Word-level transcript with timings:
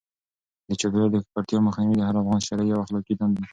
د 0.69 0.71
چاپیریال 0.79 1.09
د 1.13 1.17
ککړتیا 1.23 1.59
مخنیوی 1.67 1.95
د 1.97 2.03
هر 2.07 2.15
افغان 2.21 2.41
شرعي 2.47 2.71
او 2.73 2.83
اخلاقي 2.85 3.13
دنده 3.17 3.39
ده. 3.43 3.47